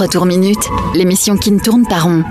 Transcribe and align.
33 0.00 0.18
tours 0.18 0.24
minutes, 0.24 0.70
l'émission 0.94 1.36
qui 1.36 1.52
ne 1.52 1.58
tourne 1.58 1.86
pas 1.86 1.98
rond. 1.98 2.24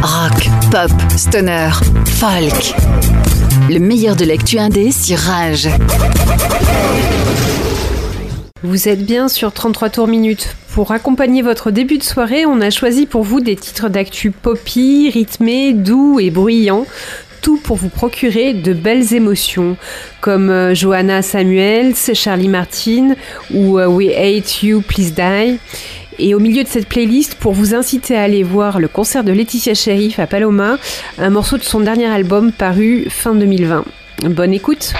Rock, 0.00 0.48
pop, 0.70 0.92
stoner, 1.16 1.70
folk. 2.06 2.74
Le 3.68 3.80
meilleur 3.80 4.14
de 4.14 4.24
l'actu 4.24 4.60
indé 4.60 4.92
sur 4.92 5.18
Rage. 5.18 5.68
Vous 8.62 8.88
êtes 8.88 9.04
bien 9.04 9.26
sur 9.26 9.52
33 9.52 9.90
tours 9.90 10.06
minutes. 10.06 10.54
Pour 10.72 10.90
accompagner 10.92 11.42
votre 11.42 11.70
début 11.70 11.98
de 11.98 12.02
soirée, 12.02 12.46
on 12.46 12.62
a 12.62 12.70
choisi 12.70 13.04
pour 13.04 13.24
vous 13.24 13.40
des 13.40 13.56
titres 13.56 13.90
d'actu 13.90 14.30
poppy, 14.30 15.10
rythmés, 15.10 15.74
doux 15.74 16.18
et 16.18 16.30
bruyants. 16.30 16.86
Tout 17.42 17.58
pour 17.58 17.76
vous 17.76 17.90
procurer 17.90 18.54
de 18.54 18.72
belles 18.72 19.12
émotions, 19.12 19.76
comme 20.22 20.48
euh, 20.48 20.74
Johanna 20.74 21.20
Samuels, 21.20 21.94
Charlie 22.14 22.48
Martin 22.48 23.16
ou 23.52 23.78
euh, 23.78 23.86
We 23.86 24.16
Hate 24.16 24.62
You, 24.62 24.80
Please 24.80 25.12
Die. 25.12 25.58
Et 26.18 26.34
au 26.34 26.38
milieu 26.38 26.62
de 26.62 26.68
cette 26.68 26.88
playlist, 26.88 27.34
pour 27.34 27.52
vous 27.52 27.74
inciter 27.74 28.16
à 28.16 28.22
aller 28.22 28.42
voir 28.42 28.80
le 28.80 28.88
concert 28.88 29.24
de 29.24 29.32
Laetitia 29.32 29.74
Sheriff 29.74 30.18
à 30.18 30.26
Paloma, 30.26 30.78
un 31.18 31.30
morceau 31.30 31.58
de 31.58 31.64
son 31.64 31.80
dernier 31.80 32.06
album 32.06 32.50
paru 32.50 33.08
fin 33.10 33.34
2020. 33.34 33.84
Bonne 34.24 34.54
écoute! 34.54 34.94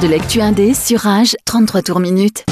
De 0.00 0.06
l'actu 0.06 0.40
indé 0.40 0.74
sur 0.74 1.00
Rage, 1.00 1.36
33 1.44 1.82
tours 1.82 2.00
minutes. 2.00 2.47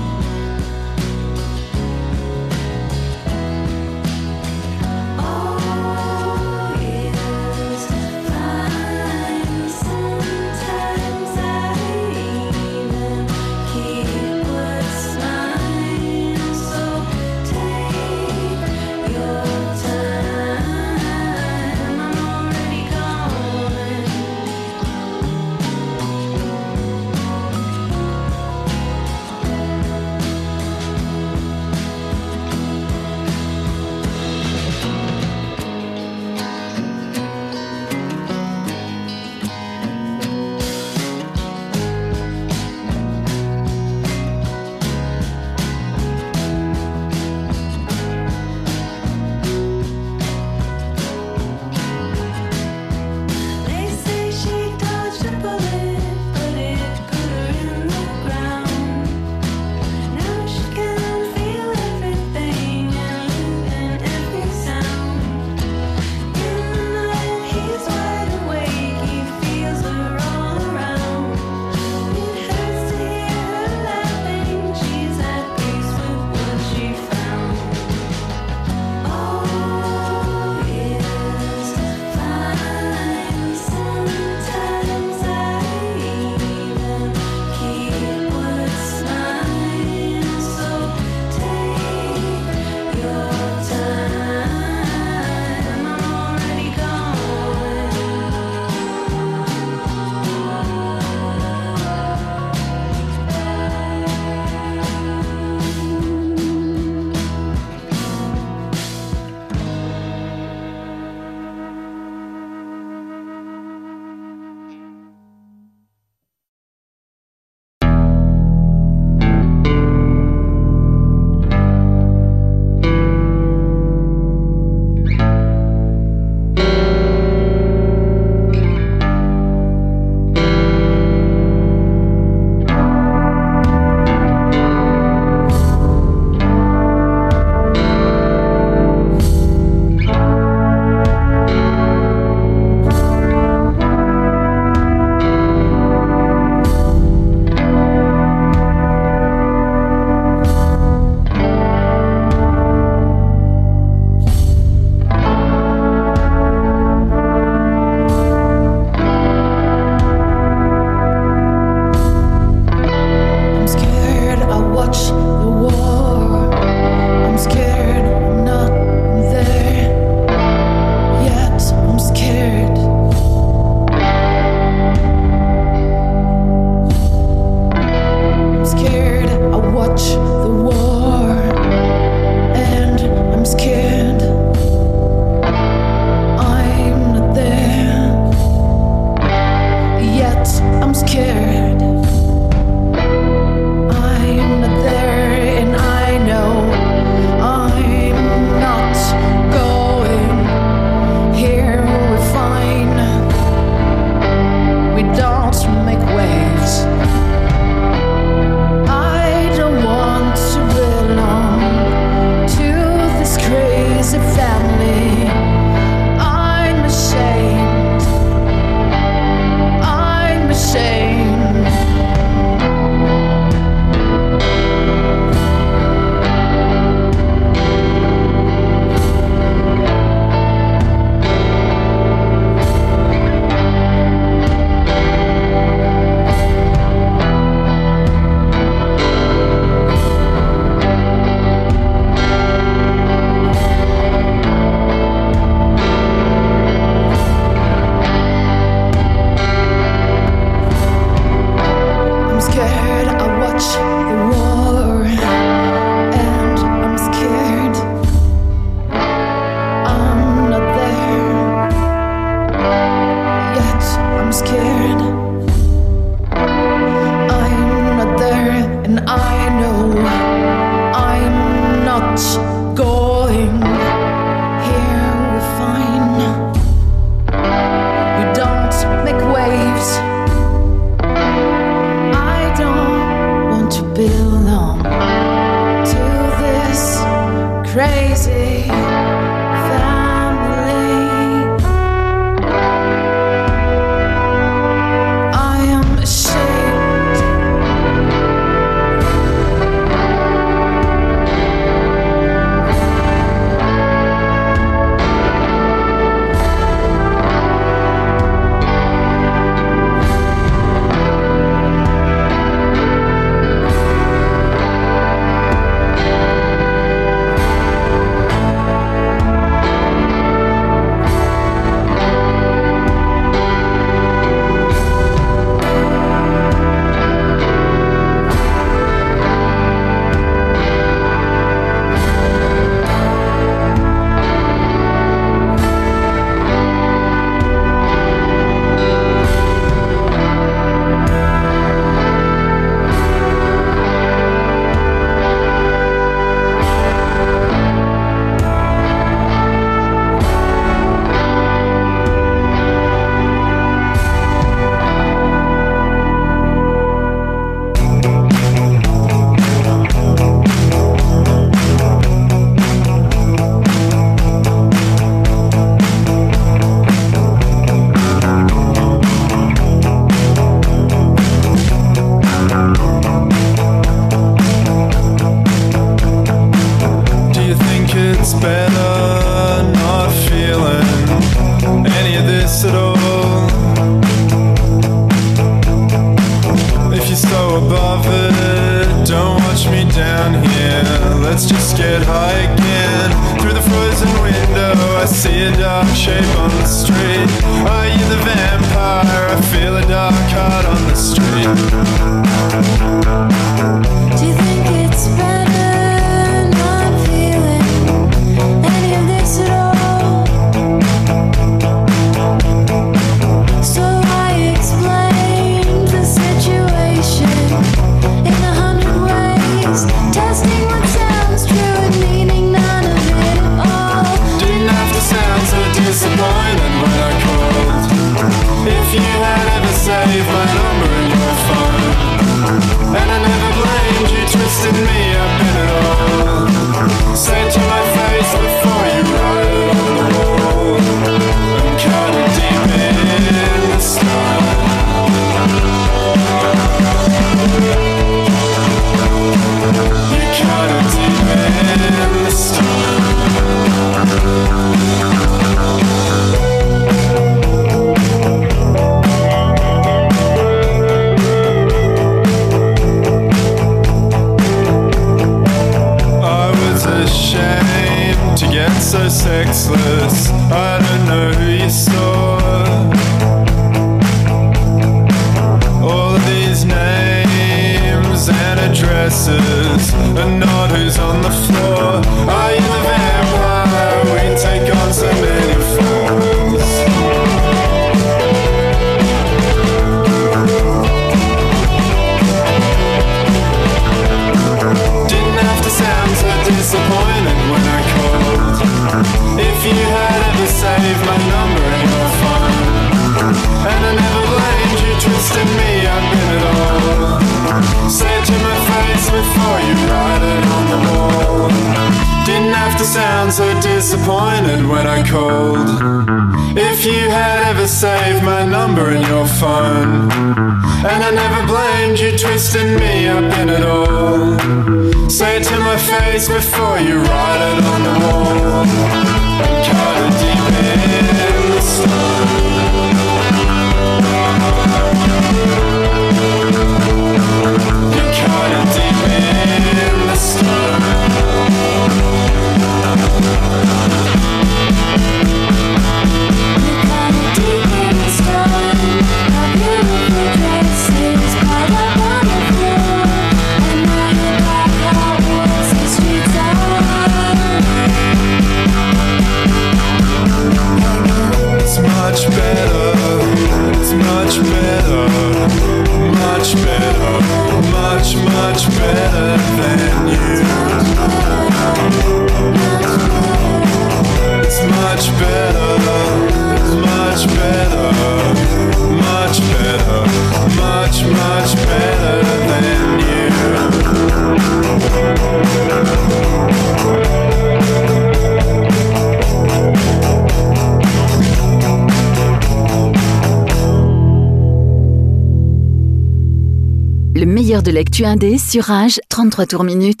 L'actu 597.81 598.05
indé 598.05 598.37
sur 598.37 598.65
Rage, 598.65 598.99
33 599.09 599.47
tours 599.47 599.63
minutes. 599.63 600.00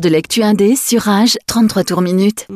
De 0.00 0.08
l'actu 0.08 0.42
indé 0.42 0.76
sur 0.76 1.02
Rage, 1.02 1.38
33 1.46 1.84
tours 1.84 2.00
minutes. 2.02 2.46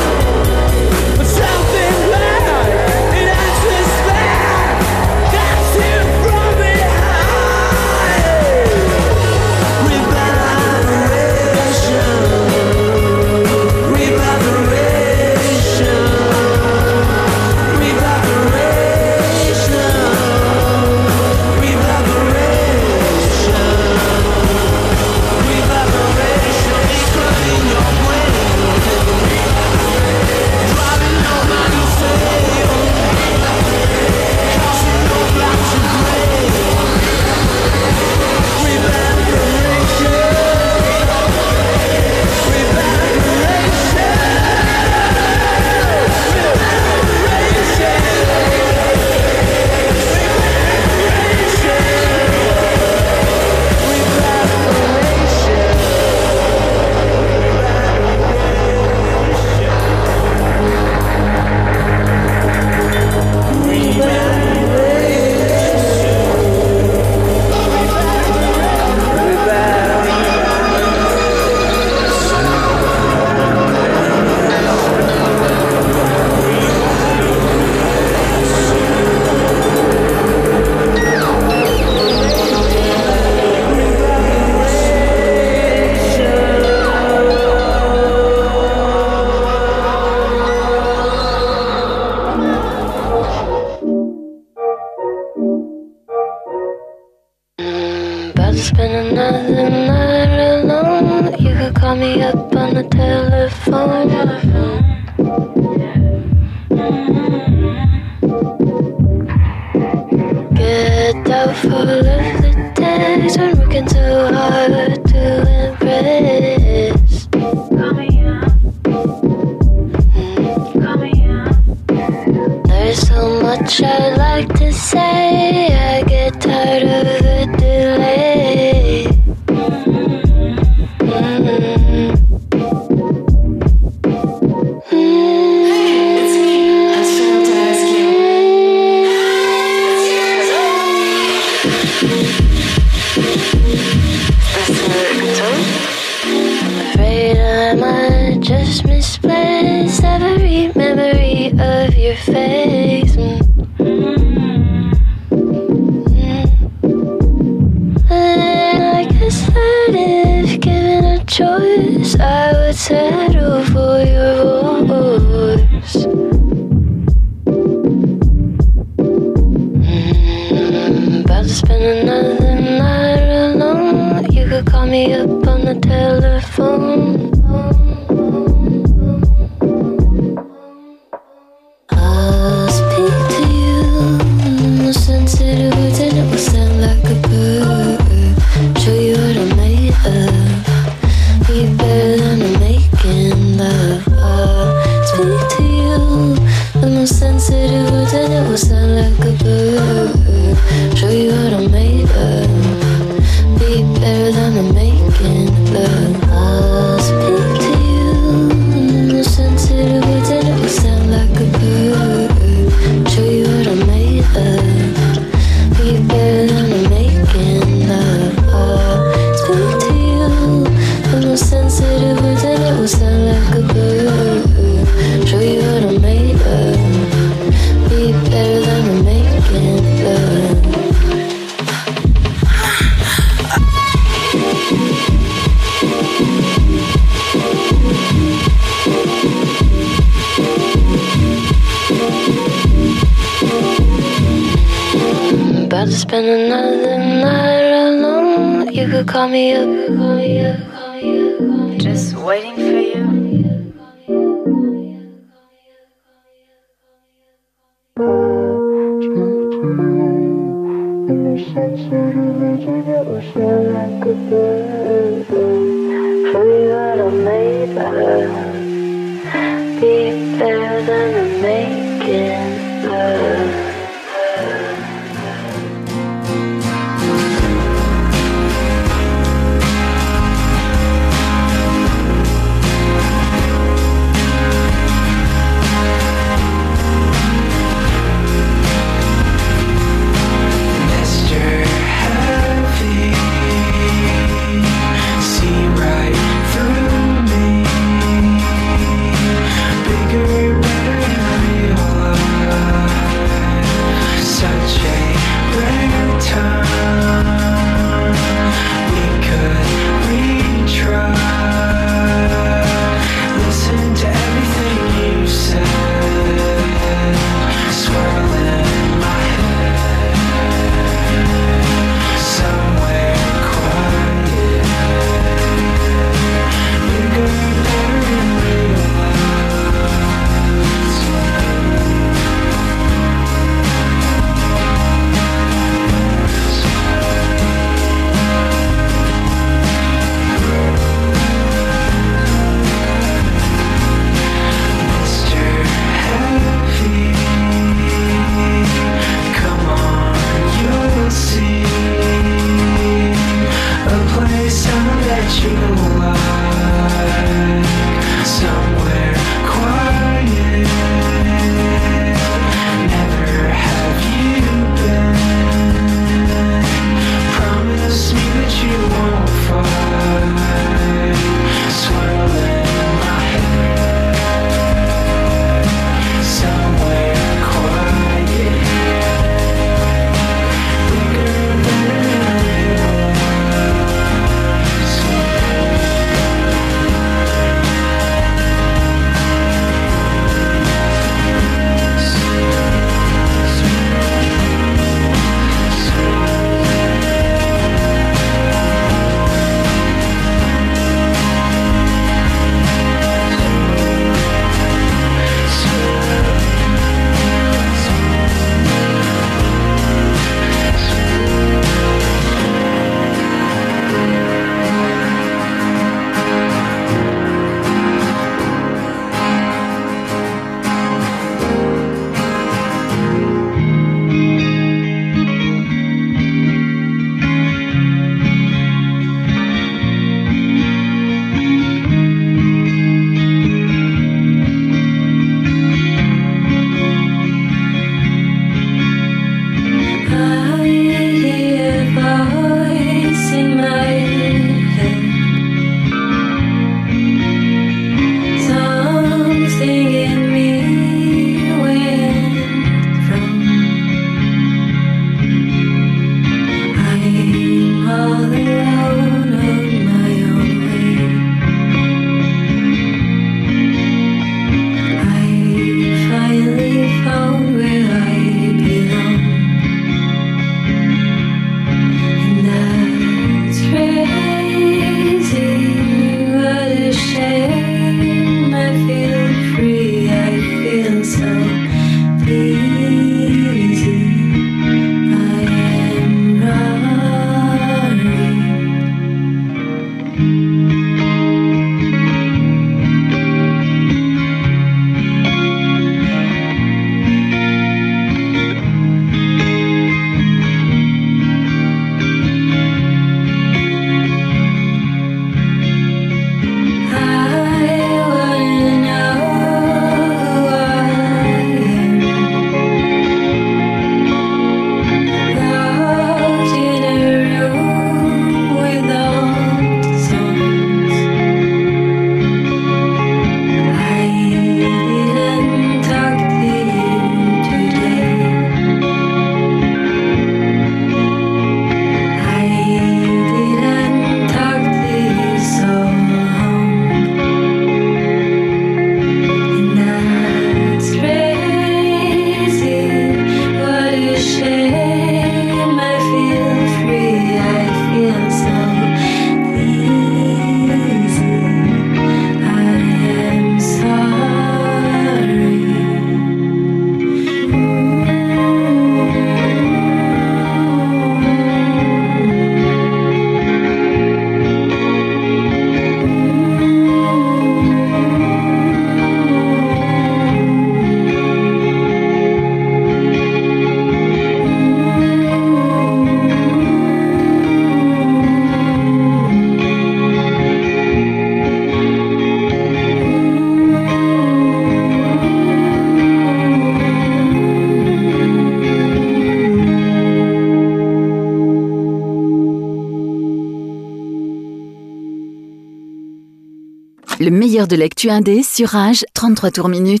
Le 598.04 598.08
meilleur 598.08 598.22
de 598.22 598.30
l'actu 598.30 598.32
indé 598.32 598.42
sur 598.42 598.68
Rage, 598.70 599.04
33 599.14 599.50
tours 599.50 599.68
minutes. 599.68 600.00